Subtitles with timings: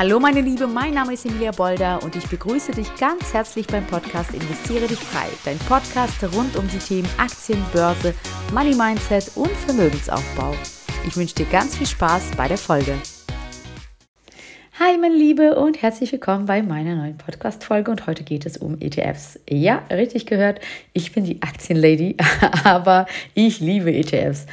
[0.00, 3.86] Hallo meine Liebe, mein Name ist Emilia Bolder und ich begrüße dich ganz herzlich beim
[3.86, 5.26] Podcast Investiere dich frei.
[5.44, 8.14] Dein Podcast rund um die Themen Aktien, Börse,
[8.50, 10.54] Money Mindset und Vermögensaufbau.
[11.06, 12.94] Ich wünsche dir ganz viel Spaß bei der Folge.
[14.78, 18.80] Hi meine Liebe und herzlich willkommen bei meiner neuen Podcast-Folge und heute geht es um
[18.80, 19.38] ETFs.
[19.50, 20.60] Ja, richtig gehört,
[20.94, 22.16] ich bin die Aktienlady,
[22.64, 23.04] aber
[23.34, 24.46] ich liebe ETFs.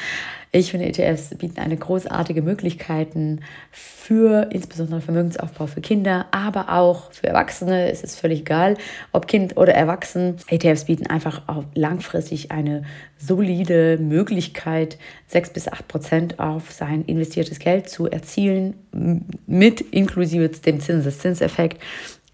[0.54, 3.42] Ich finde, ETFs bieten eine großartige Möglichkeiten
[3.72, 7.92] für insbesondere Vermögensaufbau für Kinder, aber auch für Erwachsene.
[7.92, 8.78] Es ist völlig egal,
[9.12, 10.38] ob Kind oder Erwachsen.
[10.48, 12.84] ETFs bieten einfach auch langfristig eine
[13.18, 14.98] solide Möglichkeit,
[15.28, 18.76] 6 bis 8 Prozent auf sein investiertes Geld zu erzielen,
[19.46, 21.82] mit inklusive dem Zinseszinseffekt.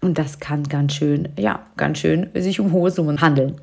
[0.00, 3.56] Und das kann ganz schön, ja, ganz schön sich um hohe Summen handeln.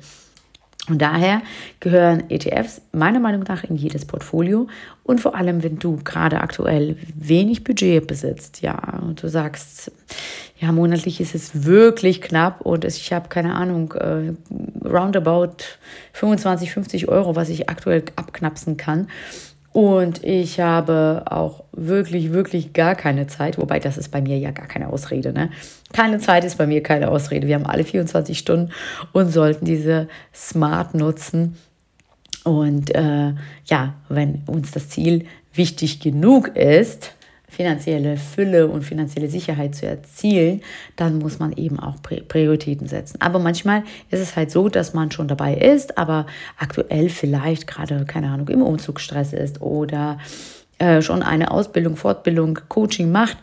[0.88, 1.42] Und daher
[1.78, 4.66] gehören ETFs meiner Meinung nach in jedes Portfolio.
[5.04, 9.92] Und vor allem, wenn du gerade aktuell wenig Budget besitzt, ja, und du sagst,
[10.58, 14.32] ja, monatlich ist es wirklich knapp und ich habe keine Ahnung, äh,
[14.84, 15.56] roundabout
[16.14, 19.08] 25, 50 Euro, was ich aktuell abknapsen kann.
[19.72, 24.50] Und ich habe auch wirklich, wirklich gar keine Zeit, wobei das ist bei mir ja
[24.50, 25.32] gar keine Ausrede.
[25.32, 25.50] Ne?
[25.92, 27.46] Keine Zeit ist bei mir keine Ausrede.
[27.46, 28.70] Wir haben alle 24 Stunden
[29.12, 31.56] und sollten diese smart nutzen.
[32.44, 33.32] Und äh,
[33.64, 37.14] ja, wenn uns das Ziel wichtig genug ist,
[37.52, 40.62] finanzielle Fülle und finanzielle Sicherheit zu erzielen,
[40.96, 43.20] dann muss man eben auch Prioritäten setzen.
[43.20, 46.26] Aber manchmal ist es halt so, dass man schon dabei ist, aber
[46.58, 50.18] aktuell vielleicht gerade, keine Ahnung, im Umzugsstress ist oder
[50.78, 53.36] äh, schon eine Ausbildung, Fortbildung, Coaching macht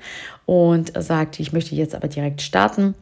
[0.47, 2.95] und sagt, ich möchte jetzt aber direkt starten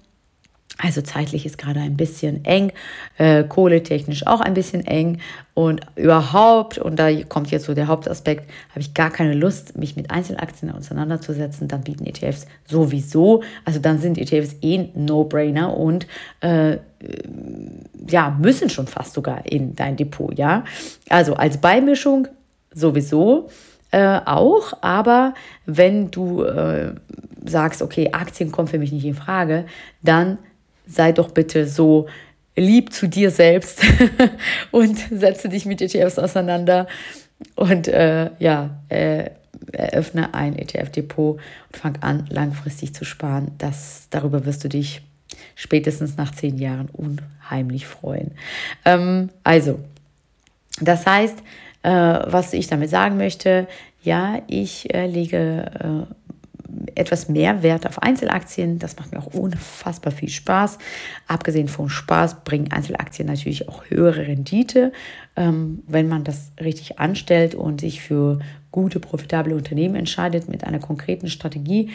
[0.78, 2.72] also zeitlich ist gerade ein bisschen eng,
[3.18, 5.20] äh, kohletechnisch auch ein bisschen eng.
[5.54, 9.96] Und überhaupt, und da kommt jetzt so der Hauptaspekt, habe ich gar keine Lust, mich
[9.96, 16.06] mit Einzelaktien auseinanderzusetzen, dann bieten ETFs sowieso, also dann sind ETFs eh No-Brainer und
[16.42, 16.78] äh,
[18.08, 20.64] ja, müssen schon fast sogar in dein Depot, ja.
[21.10, 22.28] Also als Beimischung
[22.72, 23.50] sowieso
[23.92, 25.34] äh, auch, aber
[25.66, 26.94] wenn du äh,
[27.46, 29.66] sagst, okay, Aktien kommen für mich nicht in Frage,
[30.02, 30.38] dann
[30.88, 32.08] sei doch bitte so
[32.56, 33.82] lieb zu dir selbst
[34.72, 36.88] und setze dich mit ETFs auseinander
[37.56, 39.30] und äh, ja, äh,
[39.72, 43.52] eröffne ein ETF-Depot und fang an, langfristig zu sparen.
[43.58, 45.02] Das, darüber wirst du dich
[45.56, 48.32] spätestens nach zehn Jahren unheimlich freuen.
[48.86, 49.80] Ähm, also,
[50.82, 51.38] das heißt,
[51.84, 53.68] äh, was ich damit sagen möchte,
[54.04, 56.14] ja, ich äh, lege äh,
[56.96, 58.80] etwas mehr Wert auf Einzelaktien.
[58.80, 60.78] Das macht mir auch unfassbar viel Spaß.
[61.28, 64.92] Abgesehen vom Spaß bringen Einzelaktien natürlich auch höhere Rendite,
[65.36, 68.40] ähm, wenn man das richtig anstellt und sich für
[68.72, 71.92] gute, profitable Unternehmen entscheidet, mit einer konkreten Strategie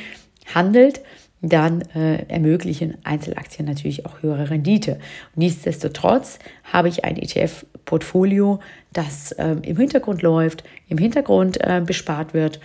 [0.54, 1.02] handelt
[1.42, 5.00] dann äh, ermöglichen Einzelaktien natürlich auch höhere Rendite.
[5.34, 6.38] Nichtsdestotrotz
[6.72, 8.60] habe ich ein ETF-Portfolio,
[8.92, 12.60] das äh, im Hintergrund läuft, im Hintergrund äh, bespart wird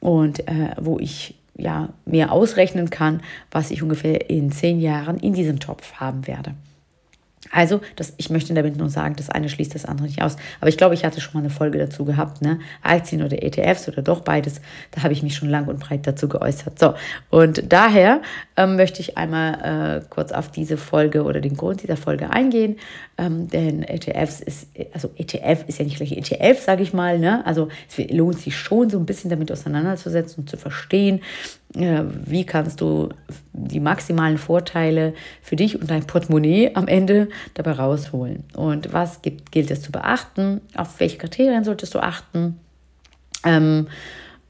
[0.00, 5.32] und äh, wo ich ja, mir ausrechnen kann, was ich ungefähr in zehn Jahren in
[5.32, 6.54] diesem Topf haben werde.
[7.52, 10.36] Also, das, ich möchte damit nur sagen, das eine schließt das andere nicht aus.
[10.60, 12.58] Aber ich glaube, ich hatte schon mal eine Folge dazu gehabt, ne?
[12.82, 14.60] Aktien oder ETFs oder doch beides.
[14.90, 16.78] Da habe ich mich schon lang und breit dazu geäußert.
[16.78, 16.94] So,
[17.30, 18.22] und daher
[18.56, 22.78] ähm, möchte ich einmal äh, kurz auf diese Folge oder den Grund dieser Folge eingehen.
[23.18, 27.18] Ähm, denn ETFs ist, also ETF ist ja nicht gleich ETF, sage ich mal.
[27.18, 27.44] Ne?
[27.44, 31.20] Also es lohnt sich schon, so ein bisschen damit auseinanderzusetzen und zu verstehen,
[31.74, 33.08] wie kannst du
[33.52, 38.44] die maximalen Vorteile für dich und dein Portemonnaie am Ende dabei rausholen?
[38.54, 40.60] Und was gibt, gilt es zu beachten?
[40.76, 42.58] Auf welche Kriterien solltest du achten?
[43.44, 43.88] Ähm,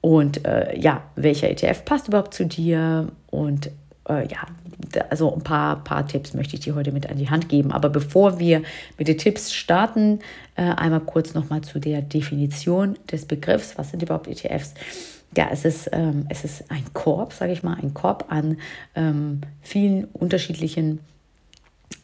[0.00, 3.08] und äh, ja, welcher ETF passt überhaupt zu dir?
[3.30, 3.70] Und
[4.08, 4.38] äh, ja,
[5.10, 7.70] also ein paar, paar Tipps möchte ich dir heute mit an die Hand geben.
[7.70, 8.62] Aber bevor wir
[8.98, 10.18] mit den Tipps starten,
[10.56, 13.78] äh, einmal kurz nochmal zu der Definition des Begriffs.
[13.78, 14.74] Was sind überhaupt ETFs?
[15.36, 18.58] Ja, es ist, ähm, es ist ein Korb, sage ich mal, ein Korb an
[18.94, 21.00] ähm, vielen unterschiedlichen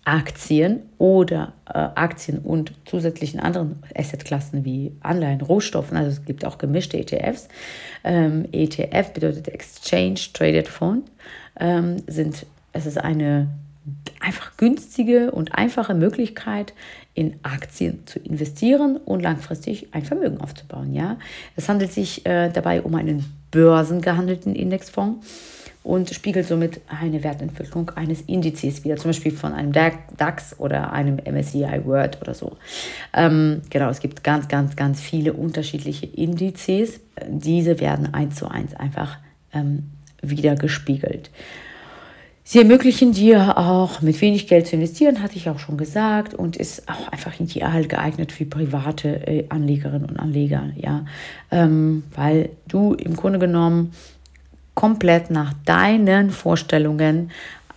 [0.05, 5.99] Aktien oder äh, Aktien und zusätzlichen anderen Assetklassen wie Anleihen, Rohstoffen.
[5.99, 7.49] Also es gibt auch gemischte ETFs.
[8.05, 11.11] Ähm, ETF bedeutet Exchange Traded Fund.
[11.61, 13.49] Ähm, sind, es ist eine
[14.21, 16.73] einfach günstige und einfache Möglichkeit,
[17.19, 20.95] in Aktien zu investieren und langfristig ein Vermögen aufzubauen.
[20.95, 21.19] Ja?
[21.57, 25.27] Es handelt sich äh, dabei um einen börsengehandelten Indexfonds
[25.83, 31.17] und spiegelt somit eine Wertentwicklung eines Indizes wieder, zum Beispiel von einem DAX oder einem
[31.17, 32.57] MSCI World oder so.
[33.13, 37.01] Ähm, genau, es gibt ganz, ganz, ganz viele unterschiedliche Indizes.
[37.27, 39.19] Diese werden eins zu eins einfach
[39.53, 39.91] ähm,
[40.23, 41.31] wieder gespiegelt.
[42.51, 46.57] Sie ermöglichen dir auch mit wenig Geld zu investieren, hatte ich auch schon gesagt, und
[46.57, 51.05] ist auch einfach ideal geeignet für private äh, Anlegerinnen und Anleger, ja,
[51.51, 53.93] ähm, weil du im Grunde genommen
[54.73, 57.33] komplett nach deinen Vorstellungen,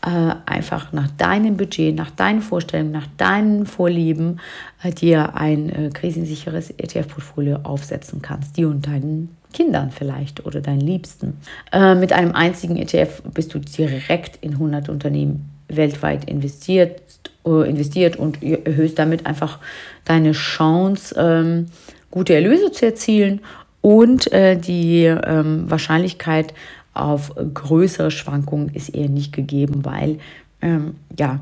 [0.06, 4.40] äh, einfach nach deinem Budget, nach deinen Vorstellungen, nach deinen Vorlieben
[4.84, 10.82] äh, dir ein äh, krisensicheres ETF-Portfolio aufsetzen kannst, die und deinen Kindern vielleicht oder deinen
[10.82, 11.38] Liebsten.
[11.72, 17.02] Äh, mit einem einzigen ETF bist du direkt in 100 Unternehmen weltweit investiert,
[17.46, 19.60] äh, investiert und erhöhst damit einfach
[20.06, 21.68] deine Chance, ähm,
[22.10, 23.42] gute Erlöse zu erzielen
[23.82, 26.54] und äh, die ähm, Wahrscheinlichkeit
[26.94, 30.20] auf größere Schwankungen ist eher nicht gegeben, weil
[30.62, 31.40] ähm, ja,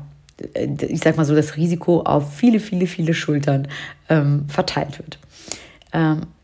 [0.54, 3.68] ich sag mal so, das Risiko auf viele, viele, viele Schultern
[4.08, 5.18] ähm, verteilt wird.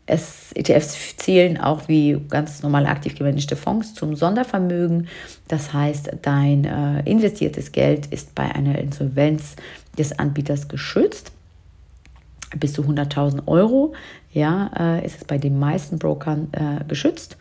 [0.07, 5.09] Es, ETFs zählen auch wie ganz normale aktiv gemanagte Fonds zum Sondervermögen.
[5.49, 9.57] Das heißt, dein äh, investiertes Geld ist bei einer Insolvenz
[9.97, 11.31] des Anbieters geschützt.
[12.57, 13.93] Bis zu 100.000 Euro
[14.31, 17.37] ja, äh, ist es bei den meisten Brokern äh, geschützt.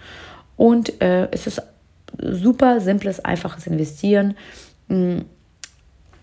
[0.57, 1.63] Und äh, es ist
[2.19, 4.37] super simples, einfaches Investieren,
[4.89, 5.23] mh,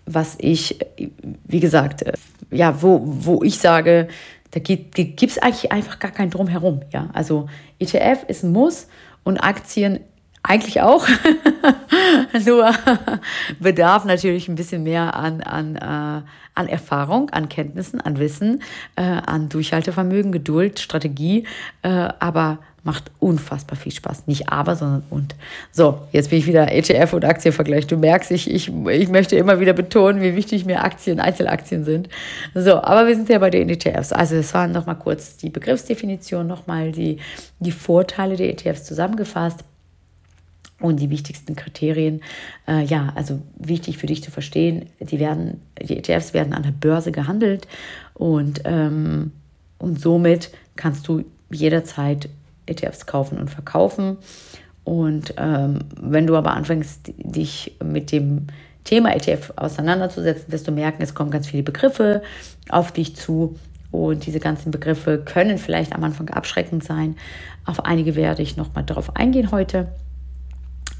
[0.06, 0.80] was ich,
[1.46, 2.14] wie gesagt, äh,
[2.54, 4.08] ja, wo, wo ich sage,
[4.52, 6.82] da gibt es eigentlich einfach gar kein Drumherum.
[6.92, 7.10] Ja?
[7.14, 7.48] Also
[7.80, 8.88] ETF ist ein Muss
[9.24, 10.00] und Aktien
[10.44, 11.08] eigentlich auch.
[12.46, 12.72] Nur
[13.60, 16.22] bedarf natürlich ein bisschen mehr an, an, äh,
[16.56, 18.62] an Erfahrung, an Kenntnissen, an Wissen,
[18.96, 21.48] äh, an Durchhaltevermögen, Geduld, Strategie.
[21.82, 24.28] Äh, aber Macht unfassbar viel Spaß.
[24.28, 25.36] Nicht aber, sondern und.
[25.72, 27.88] So, jetzt bin ich wieder ETF und Aktienvergleich.
[27.88, 32.10] Du merkst, ich, ich, ich möchte immer wieder betonen, wie wichtig mir Aktien, Einzelaktien sind.
[32.54, 34.12] So, aber wir sind ja bei den ETFs.
[34.12, 37.20] Also, es waren nochmal kurz die Begriffsdefinition, nochmal die,
[37.60, 39.64] die Vorteile der ETFs zusammengefasst
[40.84, 42.22] und die wichtigsten Kriterien.
[42.68, 46.72] Äh, ja, also wichtig für dich zu verstehen, die, werden, die ETFs werden an der
[46.72, 47.68] Börse gehandelt
[48.14, 49.32] und, ähm,
[49.80, 52.30] und somit kannst du jederzeit
[52.66, 54.18] ETFs kaufen und verkaufen.
[54.84, 58.48] Und ähm, wenn du aber anfängst, dich mit dem
[58.84, 62.22] Thema ETF auseinanderzusetzen, wirst du merken, es kommen ganz viele Begriffe
[62.70, 63.56] auf dich zu.
[63.92, 67.16] Und diese ganzen Begriffe können vielleicht am Anfang abschreckend sein.
[67.66, 69.90] Auf einige werde ich nochmal darauf eingehen heute.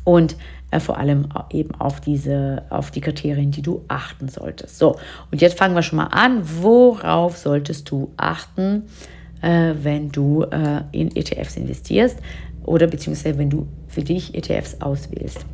[0.04, 0.36] Und
[0.72, 4.78] äh, vor allem eben auf diese, auf die Kriterien, die du achten solltest.
[4.78, 4.98] So,
[5.32, 6.42] und jetzt fangen wir schon mal an.
[6.62, 8.84] Worauf solltest du achten?
[9.44, 12.18] Äh, wenn du äh, in ETFs investierst
[12.64, 15.46] oder beziehungsweise wenn du für dich ETFs auswählst.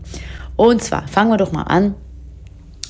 [0.56, 1.96] Und zwar fangen wir doch mal an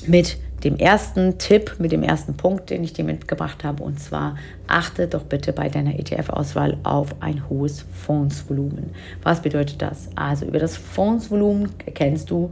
[0.06, 3.82] mit dem ersten Tipp, mit dem ersten Punkt, den ich dir mitgebracht habe.
[3.82, 4.36] Und zwar
[4.66, 8.90] achte doch bitte bei deiner ETF-Auswahl auf ein hohes Fondsvolumen.
[9.22, 10.10] Was bedeutet das?
[10.16, 12.50] Also über das Fondsvolumen erkennst du,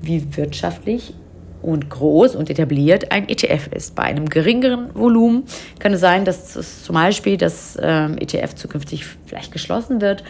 [0.00, 1.14] wie wirtschaftlich
[1.62, 3.94] und groß und etabliert ein ETF ist.
[3.94, 5.44] Bei einem geringeren Volumen
[5.78, 6.52] kann es sein, dass
[6.82, 10.24] zum Beispiel das ähm, ETF zukünftig vielleicht geschlossen wird.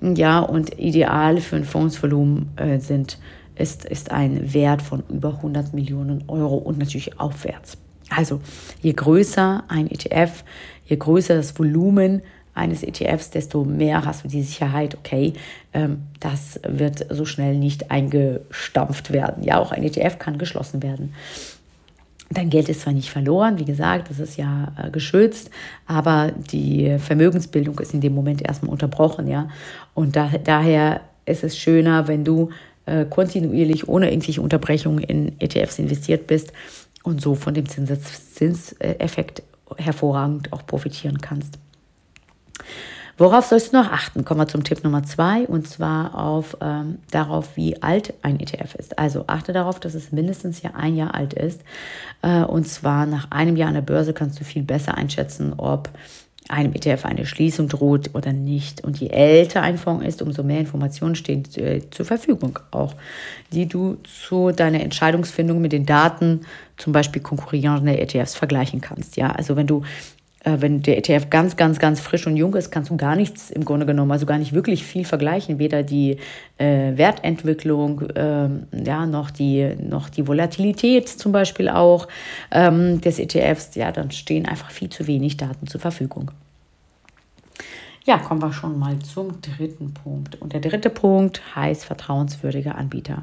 [0.00, 3.18] Ja, und ideal für ein Fondsvolumen äh, sind,
[3.56, 7.78] ist, ist ein Wert von über 100 Millionen Euro und natürlich aufwärts.
[8.10, 8.40] Also
[8.80, 10.44] je größer ein ETF,
[10.84, 12.22] je größer das Volumen,
[12.54, 15.32] eines ETFs, desto mehr hast du die Sicherheit, okay,
[15.72, 19.42] ähm, das wird so schnell nicht eingestampft werden.
[19.42, 21.14] Ja, auch ein ETF kann geschlossen werden.
[22.30, 25.50] Dein Geld ist zwar nicht verloren, wie gesagt, das ist ja äh, geschützt,
[25.86, 29.48] aber die Vermögensbildung ist in dem Moment erstmal unterbrochen, ja.
[29.92, 32.50] Und da, daher ist es schöner, wenn du
[32.86, 36.52] äh, kontinuierlich ohne irgendwelche Unterbrechungen in ETFs investiert bist
[37.02, 39.42] und so von dem Zinseffekt
[39.76, 41.58] hervorragend auch profitieren kannst.
[43.16, 44.24] Worauf sollst du noch achten?
[44.24, 48.74] Kommen wir zum Tipp Nummer zwei und zwar auf ähm, darauf, wie alt ein ETF
[48.74, 48.98] ist.
[48.98, 51.60] Also achte darauf, dass es mindestens ja ein Jahr alt ist.
[52.22, 55.90] Äh, und zwar nach einem Jahr an der Börse kannst du viel besser einschätzen, ob
[56.48, 58.82] einem ETF eine Schließung droht oder nicht.
[58.82, 62.94] Und je älter ein Fonds ist, umso mehr Informationen stehen äh, zur Verfügung, auch
[63.52, 63.96] die du
[64.26, 66.40] zu deiner Entscheidungsfindung mit den Daten,
[66.76, 69.16] zum Beispiel konkurrierende ETFs, vergleichen kannst.
[69.16, 69.84] Ja, also wenn du
[70.44, 73.64] wenn der ETF ganz, ganz, ganz frisch und jung ist, kannst du gar nichts im
[73.64, 75.58] Grunde genommen, also gar nicht wirklich viel vergleichen.
[75.58, 76.18] Weder die
[76.58, 78.48] äh, Wertentwicklung, äh,
[78.84, 82.08] ja, noch die, noch die Volatilität zum Beispiel auch
[82.50, 83.74] ähm, des ETFs.
[83.74, 86.30] Ja, dann stehen einfach viel zu wenig Daten zur Verfügung.
[88.06, 90.40] Ja, kommen wir schon mal zum dritten Punkt.
[90.42, 93.22] Und der dritte Punkt heißt vertrauenswürdige Anbieter.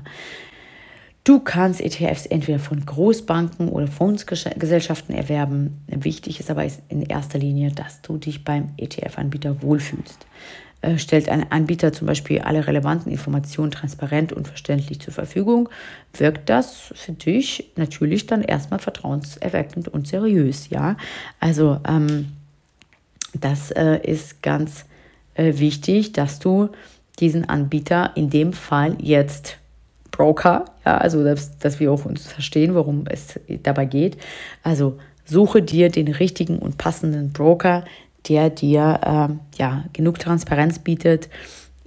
[1.24, 5.84] Du kannst ETFs entweder von Großbanken oder Fondsgesellschaften erwerben.
[5.88, 10.25] Wichtig ist aber in erster Linie, dass du dich beim ETF-Anbieter wohlfühlst.
[10.82, 15.70] äh, stellt ein Anbieter zum Beispiel alle relevanten Informationen transparent und verständlich zur Verfügung,
[16.13, 20.98] wirkt das für dich natürlich dann erstmal vertrauenserweckend und seriös, ja.
[21.40, 22.32] Also ähm,
[23.40, 24.86] das äh, ist ganz
[25.36, 26.70] äh, wichtig, dass du
[27.20, 29.58] diesen Anbieter in dem Fall jetzt
[30.22, 34.18] Broker, ja, also dass, dass wir auch uns verstehen, worum es dabei geht.
[34.62, 37.86] Also suche dir den richtigen und passenden Broker,
[38.30, 41.28] der dir äh, ja, genug Transparenz bietet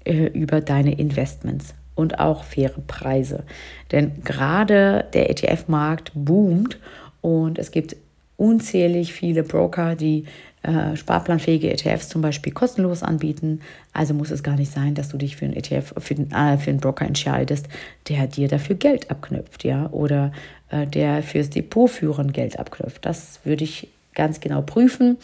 [0.04, 3.44] äh, über deine Investments und auch faire Preise.
[3.92, 6.80] Denn gerade der ETF-Markt boomt
[7.20, 7.94] und es gibt
[8.36, 10.24] unzählig viele Broker, die
[10.64, 13.60] äh, sparplanfähige ETFs zum Beispiel kostenlos anbieten.
[13.92, 16.56] Also muss es gar nicht sein, dass du dich für einen ETF, für, den, äh,
[16.58, 17.68] für einen Broker entscheidest,
[18.08, 20.32] der dir dafür Geld abknüpft, ja, oder
[20.70, 23.04] äh, der fürs Depot führen Geld abknüpft.
[23.04, 25.18] Das würde ich ganz genau prüfen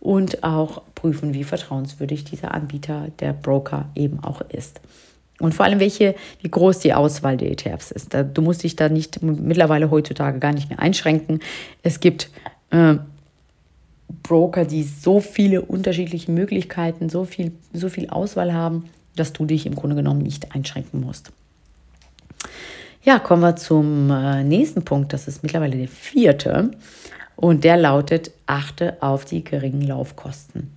[0.00, 4.80] und auch prüfen, wie vertrauenswürdig dieser Anbieter, der Broker eben auch ist.
[5.40, 8.14] Und vor allem, welche, wie groß die Auswahl der ETFs ist.
[8.14, 11.40] Da, du musst dich da nicht mittlerweile heutzutage gar nicht mehr einschränken.
[11.82, 12.30] Es gibt
[12.70, 12.96] äh,
[14.22, 19.66] Broker, die so viele unterschiedliche Möglichkeiten, so viel, so viel Auswahl haben, dass du dich
[19.66, 21.32] im Grunde genommen nicht einschränken musst.
[23.02, 25.12] Ja, kommen wir zum äh, nächsten Punkt.
[25.12, 26.70] Das ist mittlerweile der vierte.
[27.36, 30.72] Und der lautet, achte auf die geringen Laufkosten.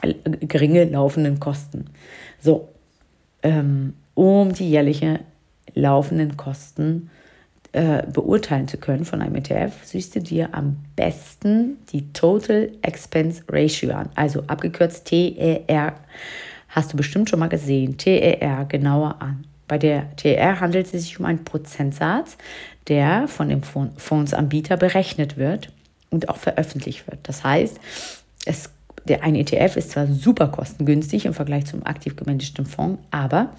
[0.00, 1.86] Äh, geringe laufenden Kosten.
[2.40, 2.68] So,
[3.42, 5.20] ähm, um die jährliche
[5.74, 7.10] laufenden Kosten
[7.72, 13.42] äh, beurteilen zu können von einem ETF, siehst du dir am besten die Total Expense
[13.48, 15.94] Ratio an, also abgekürzt TER.
[16.68, 19.46] Hast du bestimmt schon mal gesehen, TER genauer an.
[19.68, 22.36] Bei der TER handelt es sich um einen Prozentsatz,
[22.88, 25.72] der von dem Fondsanbieter berechnet wird
[26.10, 27.20] und auch veröffentlicht wird.
[27.22, 27.80] Das heißt,
[28.44, 28.70] es,
[29.08, 33.54] der, ein ETF ist zwar super kostengünstig im Vergleich zum aktiv gemanagten Fonds, aber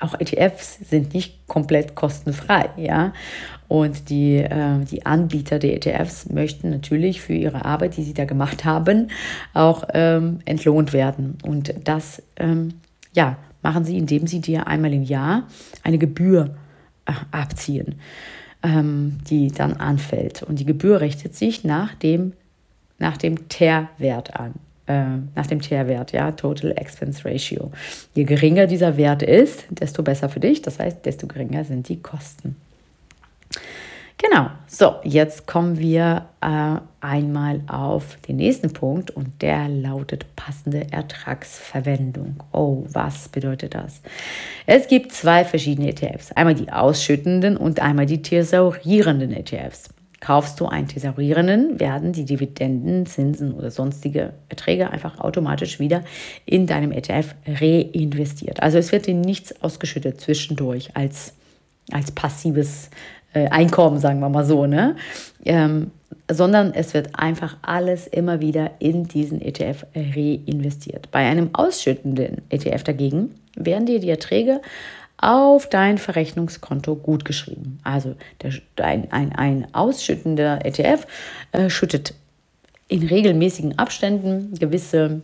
[0.00, 3.12] auch ETFs sind nicht komplett kostenfrei, ja.
[3.68, 8.24] Und die, äh, die Anbieter der ETFs möchten natürlich für ihre Arbeit, die sie da
[8.24, 9.10] gemacht haben,
[9.54, 11.38] auch ähm, entlohnt werden.
[11.42, 12.74] Und das, ähm,
[13.12, 15.48] ja, machen sie, indem sie dir einmal im Jahr
[15.82, 16.54] eine Gebühr
[17.06, 17.96] äh, abziehen,
[18.62, 20.42] ähm, die dann anfällt.
[20.42, 22.34] Und die Gebühr richtet sich nach dem,
[22.98, 24.54] nach dem TER-Wert an
[24.86, 27.72] nach dem TR-Wert, ja, Total Expense Ratio.
[28.14, 32.00] Je geringer dieser Wert ist, desto besser für dich, das heißt, desto geringer sind die
[32.00, 32.56] Kosten.
[34.18, 40.90] Genau, so, jetzt kommen wir äh, einmal auf den nächsten Punkt und der lautet passende
[40.90, 42.36] Ertragsverwendung.
[42.50, 44.00] Oh, was bedeutet das?
[44.64, 49.90] Es gibt zwei verschiedene ETFs, einmal die ausschüttenden und einmal die thesaurierenden ETFs.
[50.26, 56.02] Kaufst du einen Thesaurierenden, werden die Dividenden, Zinsen oder sonstige Erträge einfach automatisch wieder
[56.44, 58.60] in deinem ETF reinvestiert.
[58.60, 61.32] Also es wird dir nichts ausgeschüttet zwischendurch als,
[61.92, 62.90] als passives
[63.34, 64.96] äh, Einkommen, sagen wir mal so, ne?
[65.44, 65.92] Ähm,
[66.28, 71.08] sondern es wird einfach alles immer wieder in diesen ETF reinvestiert.
[71.12, 74.60] Bei einem ausschüttenden ETF dagegen werden dir die Erträge
[75.18, 77.78] auf dein Verrechnungskonto gutgeschrieben.
[77.84, 78.52] Also der,
[78.84, 81.06] ein, ein, ein ausschüttender ETF
[81.52, 82.14] äh, schüttet
[82.88, 85.22] in regelmäßigen Abständen gewisse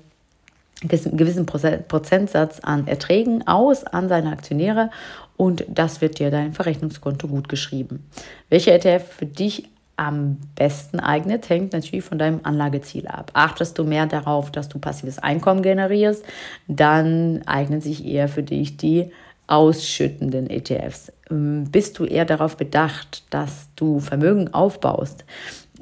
[0.89, 4.91] gewissen Prozentsatz an Erträgen aus an seine Aktionäre
[5.37, 8.05] und das wird dir dein Verrechnungskonto gut geschrieben.
[8.49, 13.31] Welcher ETF für dich am besten eignet, hängt natürlich von deinem Anlageziel ab.
[13.35, 16.25] Achtest du mehr darauf, dass du passives Einkommen generierst,
[16.67, 19.13] dann eignen sich eher für dich die
[19.53, 21.13] ausschüttenden ETFs?
[21.31, 25.25] Ähm, bist du eher darauf bedacht, dass du Vermögen aufbaust?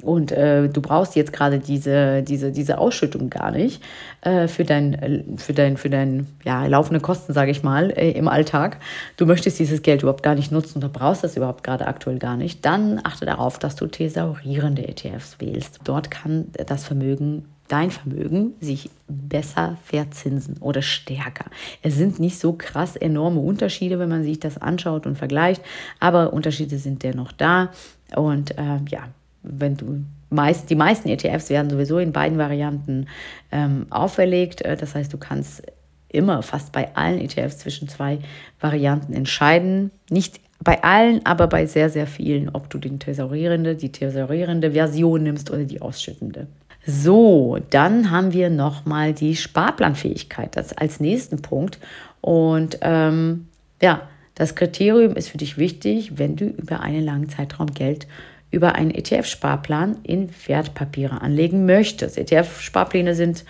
[0.01, 3.83] Und äh, du brauchst jetzt gerade diese, diese, diese Ausschüttung gar nicht
[4.21, 8.27] äh, für dein, für dein, für dein ja, laufende Kosten, sage ich mal, äh, im
[8.27, 8.77] Alltag.
[9.15, 12.35] Du möchtest dieses Geld überhaupt gar nicht nutzen oder brauchst das überhaupt gerade aktuell gar
[12.35, 12.65] nicht.
[12.65, 15.81] Dann achte darauf, dass du thesaurierende ETFs wählst.
[15.83, 21.45] Dort kann das Vermögen dein Vermögen sich besser verzinsen oder stärker.
[21.81, 25.61] Es sind nicht so krass enorme Unterschiede, wenn man sich das anschaut und vergleicht,
[25.99, 27.71] aber Unterschiede sind dennoch da.
[28.15, 29.07] Und äh, ja,
[29.43, 33.07] wenn du meist, die meisten ETFs werden sowieso in beiden Varianten
[33.51, 34.61] ähm, auferlegt.
[34.61, 35.63] Äh, das heißt, du kannst
[36.09, 38.19] immer fast bei allen ETFs zwischen zwei
[38.59, 39.91] Varianten entscheiden.
[40.09, 45.23] Nicht bei allen, aber bei sehr, sehr vielen, ob du den thesaurierende, die thesaurierende Version
[45.23, 46.47] nimmst oder die ausschüttende.
[46.85, 51.79] So, dann haben wir nochmal die Sparplanfähigkeit das als nächsten Punkt.
[52.21, 53.47] Und ähm,
[53.81, 58.07] ja, das Kriterium ist für dich wichtig, wenn du über einen langen Zeitraum Geld
[58.49, 62.17] über einen ETF-Sparplan in Wertpapiere anlegen möchtest.
[62.17, 63.45] ETF-Sparpläne sind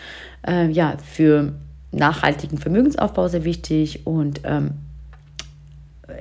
[0.47, 1.53] äh, ja für
[1.91, 4.71] nachhaltigen Vermögensaufbau sehr wichtig und ähm,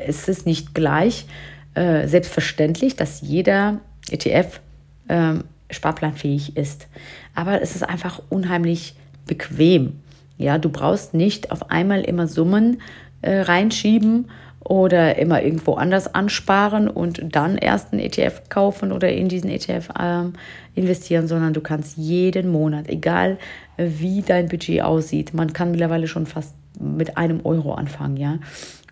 [0.07, 1.27] es ist nicht gleich
[1.75, 4.61] äh, selbstverständlich, dass jeder ETF
[5.09, 6.89] ähm, sparplanfähig ist.
[7.35, 8.95] Aber es ist einfach unheimlich
[9.27, 10.01] bequem.
[10.39, 12.81] Ja, du brauchst nicht auf einmal immer Summen
[13.23, 19.29] äh, reinschieben oder immer irgendwo anders ansparen und dann erst einen ETF kaufen oder in
[19.29, 20.35] diesen ETF ähm,
[20.75, 23.39] investieren, sondern du kannst jeden Monat, egal
[23.77, 28.39] äh, wie dein Budget aussieht, man kann mittlerweile schon fast mit einem Euro anfangen, ja.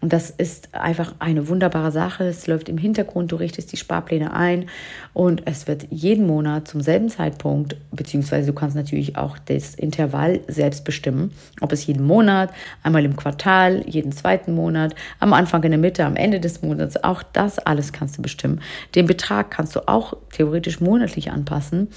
[0.01, 2.25] Und das ist einfach eine wunderbare Sache.
[2.25, 4.67] Es läuft im Hintergrund, du richtest die Sparpläne ein
[5.13, 10.41] und es wird jeden Monat zum selben Zeitpunkt, beziehungsweise du kannst natürlich auch das Intervall
[10.47, 12.51] selbst bestimmen, ob es jeden Monat,
[12.83, 17.03] einmal im Quartal, jeden zweiten Monat, am Anfang, in der Mitte, am Ende des Monats,
[17.03, 18.61] auch das alles kannst du bestimmen.
[18.95, 21.89] Den Betrag kannst du auch theoretisch monatlich anpassen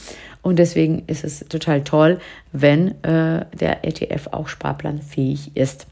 [0.41, 2.19] und deswegen ist es total toll,
[2.51, 5.85] wenn äh, der ETF auch sparplanfähig ist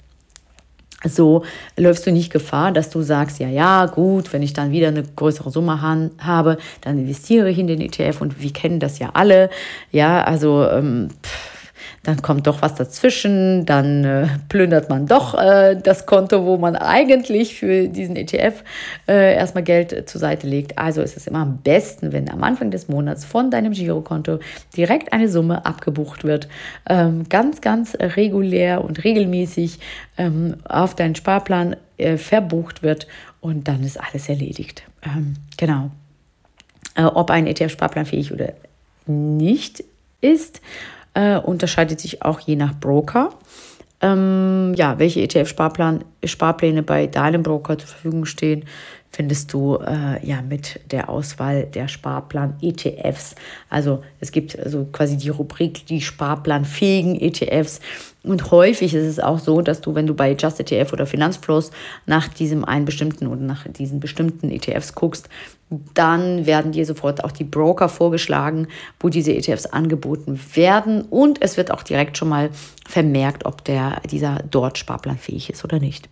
[1.05, 1.43] so
[1.77, 5.03] läufst du nicht Gefahr, dass du sagst, ja, ja, gut, wenn ich dann wieder eine
[5.03, 9.49] größere Summe habe, dann investiere ich in den ETF und wir kennen das ja alle.
[9.91, 11.58] Ja, also ähm, pff,
[12.03, 16.75] dann kommt doch was dazwischen, dann äh, plündert man doch äh, das Konto, wo man
[16.75, 18.63] eigentlich für diesen ETF
[19.07, 20.77] äh, erstmal Geld äh, zur Seite legt.
[20.77, 24.39] Also ist es immer am besten, wenn am Anfang des Monats von deinem Girokonto
[24.75, 26.47] direkt eine Summe abgebucht wird,
[26.87, 29.79] ähm, ganz, ganz regulär und regelmäßig
[30.17, 33.07] ähm, auf deinen Sparplan äh, verbucht wird
[33.41, 34.83] und dann ist alles erledigt.
[35.03, 35.91] Ähm, genau.
[36.95, 38.53] Äh, ob ein ETF sparplanfähig oder
[39.05, 39.83] nicht
[40.21, 40.61] ist,
[41.13, 43.29] äh, unterscheidet sich auch je nach Broker.
[44.01, 48.63] Ähm, ja, welche ETF-Sparpläne bei deinem Broker zur Verfügung stehen,
[49.11, 53.35] findest du äh, ja mit der Auswahl der Sparplan-ETFs.
[53.69, 57.79] Also es gibt also quasi die Rubrik die sparplanfähigen ETFs.
[58.23, 61.71] Und häufig ist es auch so, dass du, wenn du bei Just ETF oder Finanzflows
[62.05, 65.29] nach diesem einen bestimmten oder nach diesen bestimmten ETFs guckst,
[65.93, 68.67] dann werden dir sofort auch die Broker vorgeschlagen,
[68.99, 71.03] wo diese ETFs angeboten werden.
[71.03, 72.49] Und es wird auch direkt schon mal
[72.87, 76.09] vermerkt, ob der, dieser dort sparplanfähig ist oder nicht.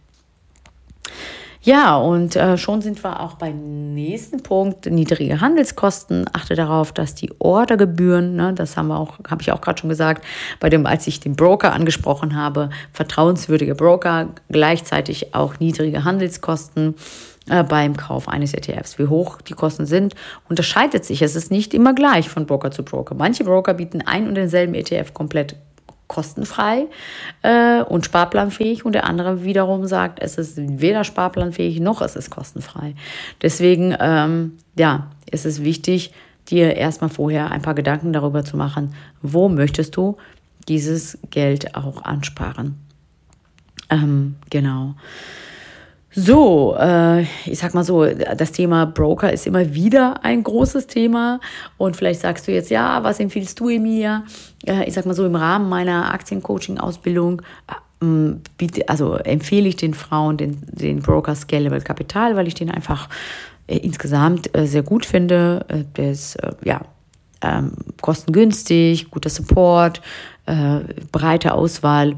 [1.61, 6.25] Ja, und äh, schon sind wir auch beim nächsten Punkt, niedrige Handelskosten.
[6.31, 9.89] Achte darauf, dass die Ordergebühren, ne, das haben wir auch, habe ich auch gerade schon
[9.89, 10.23] gesagt,
[10.59, 16.95] bei dem, als ich den Broker angesprochen habe, vertrauenswürdige Broker, gleichzeitig auch niedrige Handelskosten
[17.49, 18.99] äh, beim Kauf eines ETFs.
[18.99, 20.15] Wie hoch die Kosten sind,
[20.49, 21.21] unterscheidet sich.
[21.21, 23.15] Es ist nicht immer gleich von Broker zu Broker.
[23.15, 25.55] Manche Broker bieten ein und denselben ETF komplett
[26.07, 26.87] kostenfrei
[27.41, 32.29] äh, und sparplanfähig und der andere wiederum sagt, es ist weder sparplanfähig noch es ist
[32.29, 32.95] kostenfrei.
[33.41, 36.13] Deswegen, ähm, ja, ist es wichtig,
[36.49, 40.17] dir erstmal vorher ein paar Gedanken darüber zu machen, wo möchtest du
[40.67, 42.77] dieses Geld auch ansparen.
[43.89, 44.95] Ähm, genau.
[46.19, 51.39] So, äh, ich sag mal so, das Thema Broker ist immer wieder ein großes Thema.
[51.77, 54.23] Und vielleicht sagst du jetzt, ja, was empfiehlst du mir?
[54.65, 57.43] Äh, ich sag mal so, im Rahmen meiner Aktiencoaching-Ausbildung
[58.01, 58.05] äh,
[58.57, 63.09] biete, also empfehle ich den Frauen den, den Broker Scalable Capital, weil ich den einfach
[63.67, 65.65] äh, insgesamt äh, sehr gut finde.
[65.67, 66.81] Äh, der ist, äh, ja,
[67.43, 70.01] ähm, kostengünstig, guter Support,
[70.47, 70.79] äh,
[71.11, 72.15] breite Auswahl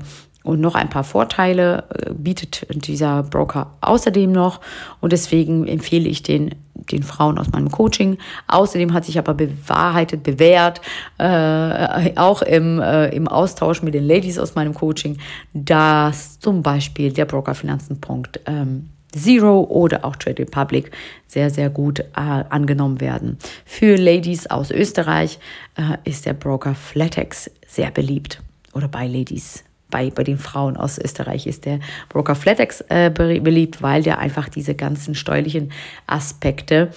[0.50, 4.62] und noch ein paar Vorteile äh, bietet dieser Broker außerdem noch.
[5.00, 8.18] Und deswegen empfehle ich den, den Frauen aus meinem Coaching.
[8.48, 10.82] Außerdem hat sich aber bewahrheitet, bewährt,
[11.20, 15.20] äh, auch im, äh, im Austausch mit den Ladies aus meinem Coaching,
[15.54, 20.92] dass zum Beispiel der Broker Finanzen.punkt ähm, Zero oder auch Trade Republic
[21.28, 23.38] sehr, sehr gut äh, angenommen werden.
[23.66, 25.40] Für Ladies aus Österreich
[25.76, 28.42] äh, ist der Broker Flatex sehr beliebt
[28.74, 33.82] oder bei Ladies bei, bei den Frauen aus Österreich ist der Broker Flatex äh, beliebt,
[33.82, 35.72] weil der einfach diese ganzen steuerlichen
[36.08, 36.92] Aspekte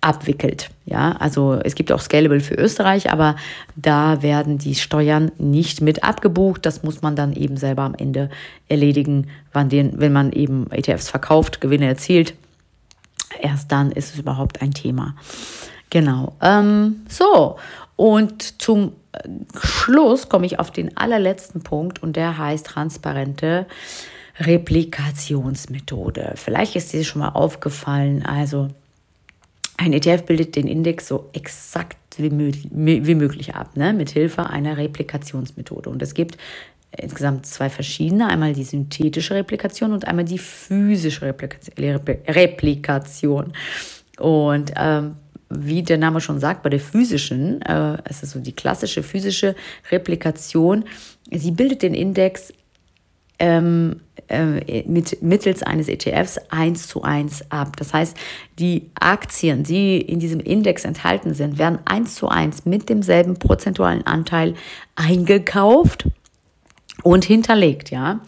[0.00, 0.70] abwickelt.
[0.84, 3.34] Ja, also es gibt auch Scalable für Österreich, aber
[3.74, 6.64] da werden die Steuern nicht mit abgebucht.
[6.64, 8.30] Das muss man dann eben selber am Ende
[8.68, 12.34] erledigen, wann den, wenn man eben ETFs verkauft, Gewinne erzielt.
[13.40, 15.16] Erst dann ist es überhaupt ein Thema.
[15.90, 16.34] Genau.
[16.40, 17.56] Ähm, so,
[17.96, 18.92] und zum
[19.60, 23.66] Schluss komme ich auf den allerletzten Punkt und der heißt transparente
[24.38, 26.34] Replikationsmethode.
[26.36, 28.68] Vielleicht ist dir schon mal aufgefallen, also
[29.78, 33.92] ein ETF bildet den Index so exakt wie, wie möglich ab, ne?
[33.92, 35.90] mit Hilfe einer Replikationsmethode.
[35.90, 36.38] Und es gibt
[36.96, 43.52] insgesamt zwei verschiedene, einmal die synthetische Replikation und einmal die physische Replikation.
[44.18, 45.16] Und ähm,
[45.48, 49.54] wie der Name schon sagt, bei der physischen, äh, es ist so die klassische physische
[49.90, 50.84] Replikation,
[51.30, 52.52] sie bildet den Index
[53.38, 57.76] ähm, äh, mit, mittels eines ETFs eins zu eins ab.
[57.76, 58.16] Das heißt,
[58.58, 64.06] die Aktien, die in diesem Index enthalten sind, werden eins zu eins mit demselben prozentualen
[64.06, 64.54] Anteil
[64.96, 66.08] eingekauft
[67.02, 68.20] und hinterlegt, ja.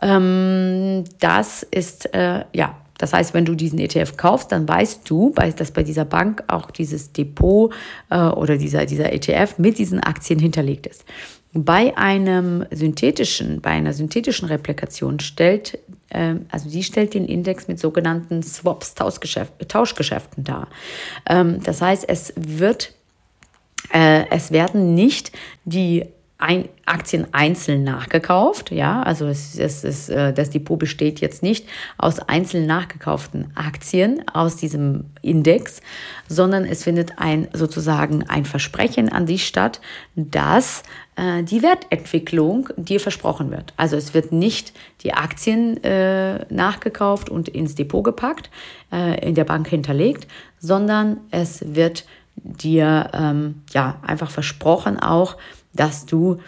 [0.00, 5.32] Ähm, das ist, äh, ja, das heißt, wenn du diesen ETF kaufst, dann weißt du,
[5.56, 7.72] dass bei dieser Bank auch dieses Depot
[8.10, 11.04] äh, oder dieser, dieser ETF mit diesen Aktien hinterlegt ist.
[11.54, 15.78] Bei einem synthetischen, bei einer synthetischen Replikation stellt,
[16.10, 20.68] äh, also die stellt den Index mit sogenannten Swaps, Tauschgeschäft, Tauschgeschäften dar.
[21.26, 22.92] Ähm, das heißt, es wird,
[23.92, 25.32] äh, es werden nicht
[25.64, 26.04] die
[26.38, 28.70] ein, Aktien einzeln nachgekauft.
[28.70, 31.66] Ja, also es, es, es, äh, das Depot besteht jetzt nicht
[31.98, 35.80] aus einzeln nachgekauften Aktien aus diesem Index,
[36.28, 39.80] sondern es findet ein sozusagen ein Versprechen an dich statt,
[40.14, 40.84] dass
[41.16, 43.74] äh, die Wertentwicklung dir versprochen wird.
[43.76, 44.72] Also es wird nicht
[45.02, 48.48] die Aktien äh, nachgekauft und ins Depot gepackt,
[48.92, 50.28] äh, in der Bank hinterlegt,
[50.60, 52.04] sondern es wird
[52.36, 55.36] dir ähm, ja einfach versprochen auch,
[55.78, 56.38] dass du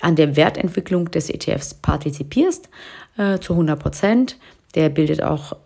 [0.00, 2.68] an der Wertentwicklung des ETFs partizipierst
[3.16, 4.38] äh, zu 100 Prozent.
[4.74, 5.56] Der bildet auch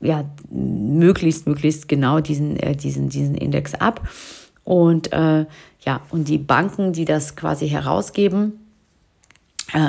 [0.00, 4.08] ja, möglichst, möglichst genau diesen, äh, diesen, diesen Index ab.
[4.64, 5.46] Und äh,
[5.84, 8.67] ja, und die Banken, die das quasi herausgeben,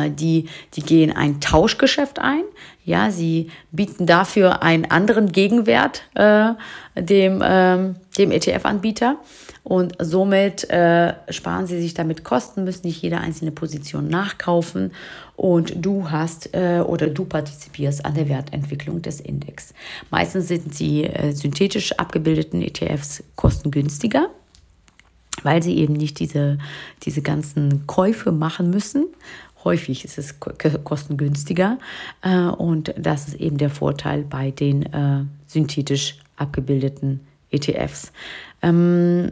[0.09, 2.43] die, die gehen ein Tauschgeschäft ein.
[2.83, 6.53] Ja, sie bieten dafür einen anderen Gegenwert äh,
[6.95, 9.17] dem, ähm, dem ETF-Anbieter.
[9.63, 14.91] Und somit äh, sparen sie sich damit Kosten, müssen nicht jede einzelne Position nachkaufen
[15.35, 19.73] und du hast äh, oder du partizipierst an der Wertentwicklung des Index.
[20.09, 24.29] Meistens sind die äh, synthetisch abgebildeten ETFs kostengünstiger
[25.43, 26.57] weil sie eben nicht diese,
[27.03, 29.07] diese ganzen Käufe machen müssen.
[29.63, 31.79] Häufig ist es kostengünstiger
[32.21, 38.11] äh, und das ist eben der Vorteil bei den äh, synthetisch abgebildeten ETFs.
[38.61, 39.31] Ähm,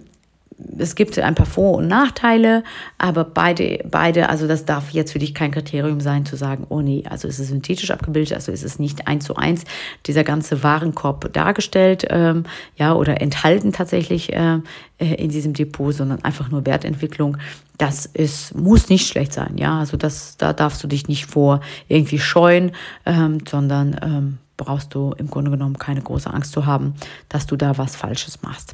[0.78, 2.64] es gibt ein paar Vor- und Nachteile,
[2.98, 6.82] aber beide, beide, also das darf jetzt für dich kein Kriterium sein, zu sagen, oh
[6.82, 9.66] nee, also ist es synthetisch abgebildet, also ist es nicht eins zu eins
[10.08, 12.44] dieser ganze Warenkorb dargestellt, ähm,
[12.76, 14.60] ja, oder enthalten tatsächlich äh,
[14.98, 17.38] äh, in diesem Depot, sondern einfach nur Wertentwicklung.
[17.78, 21.62] Das ist, muss nicht schlecht sein, ja, also das, da darfst du dich nicht vor
[21.88, 22.72] irgendwie scheuen,
[23.06, 26.96] ähm, sondern ähm, brauchst du im Grunde genommen keine große Angst zu haben,
[27.30, 28.74] dass du da was Falsches machst.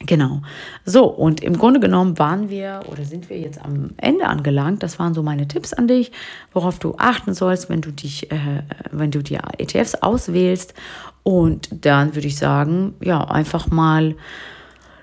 [0.00, 0.42] Genau.
[0.84, 4.82] So, und im Grunde genommen waren wir oder sind wir jetzt am Ende angelangt.
[4.82, 6.12] Das waren so meine Tipps an dich,
[6.52, 10.74] worauf du achten sollst, wenn du dich, äh, wenn du die ETFs auswählst.
[11.22, 14.16] Und dann würde ich sagen, ja, einfach mal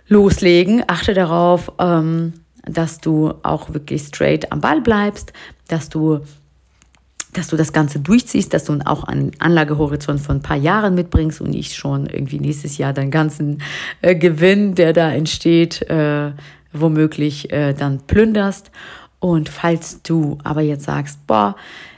[0.08, 0.84] loslegen.
[0.88, 2.34] Achte darauf, ähm,
[2.66, 5.34] dass du auch wirklich straight am Ball bleibst,
[5.68, 6.20] dass du
[7.34, 11.42] dass du das Ganze durchziehst, dass du auch einen Anlagehorizont von ein paar Jahren mitbringst
[11.42, 13.62] und nicht schon irgendwie nächstes Jahr deinen ganzen
[14.02, 16.32] äh, Gewinn, der da entsteht, äh,
[16.72, 18.72] womöglich äh, dann plünderst.
[19.20, 21.56] Und falls du aber jetzt sagst, boah,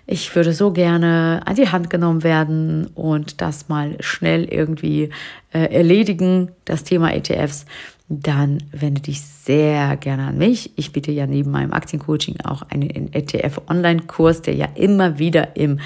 [0.08, 5.10] ich würde so gerne an die Hand genommen werden und das mal schnell irgendwie
[5.52, 7.66] äh, erledigen, das Thema ETFs,
[8.08, 10.72] dann wende dich sehr gerne an mich.
[10.76, 15.80] Ich biete ja neben meinem Aktiencoaching auch einen ETF-Online-Kurs, der ja immer wieder im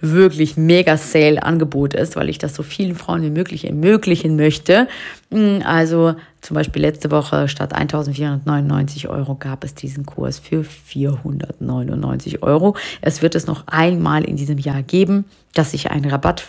[0.00, 4.88] wirklich mega Sale-Angebot ist, weil ich das so vielen Frauen wie möglich ermöglichen möchte.
[5.30, 12.42] Hm, also zum Beispiel letzte Woche statt 1499 Euro gab es diesen Kurs für 499
[12.42, 12.74] Euro.
[13.02, 16.42] Es wird es noch einmal in diesem Jahr geben, dass ich einen Rabatt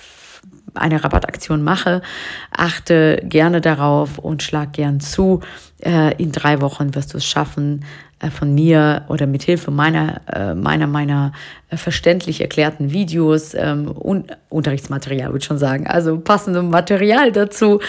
[0.73, 2.01] eine Rabattaktion mache,
[2.51, 5.41] achte gerne darauf und schlag gern zu.
[5.79, 7.85] Äh, in drei Wochen wirst du es schaffen,
[8.19, 11.33] äh, von mir oder mit Hilfe meiner, äh, meiner, meiner
[11.69, 17.81] verständlich erklärten Videos ähm, und Unterrichtsmaterial, würde ich schon sagen, also passendem Material dazu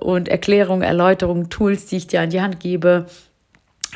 [0.00, 3.06] und Erklärung, Erläuterung, Tools, die ich dir an die Hand gebe,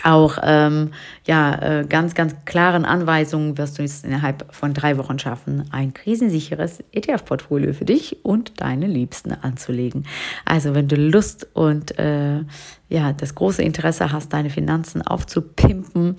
[0.04, 0.90] auch ähm,
[1.26, 5.94] ja, äh, ganz, ganz klaren Anweisungen wirst du es innerhalb von drei Wochen schaffen, ein
[5.94, 10.06] krisensicheres ETF-Portfolio für dich und deine Liebsten anzulegen.
[10.44, 12.40] Also wenn du Lust und äh,
[12.88, 16.16] ja, das große Interesse hast, deine Finanzen aufzupimpen,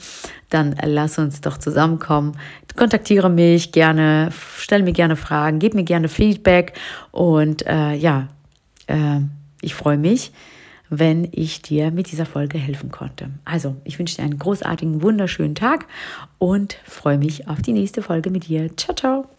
[0.50, 2.38] dann lass uns doch zusammenkommen.
[2.76, 6.74] Kontaktiere mich gerne, stell mir gerne Fragen, gib mir gerne Feedback
[7.12, 8.28] und äh, ja,
[8.88, 9.22] äh,
[9.62, 10.32] ich freue mich
[10.90, 13.30] wenn ich dir mit dieser Folge helfen konnte.
[13.46, 15.86] Also, ich wünsche dir einen großartigen, wunderschönen Tag
[16.38, 18.76] und freue mich auf die nächste Folge mit dir.
[18.76, 19.39] Ciao, ciao.